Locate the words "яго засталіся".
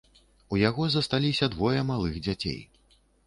0.69-1.49